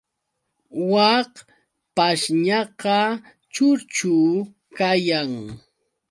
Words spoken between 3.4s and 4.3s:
churchu